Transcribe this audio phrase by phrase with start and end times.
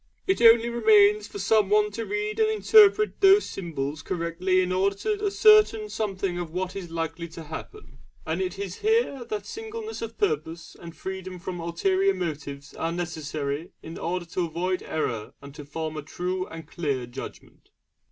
[0.25, 5.23] It only remains for someone to read and interpret these symbols correctly in order to
[5.27, 10.17] ascertain something of what is likely to happen; and it is here that singleness of
[10.17, 15.63] purpose and freedom from ulterior motives are necessary in order to avoid error and to
[15.63, 17.69] form a true and clear judgment.